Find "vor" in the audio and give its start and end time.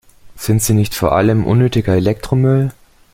0.95-1.11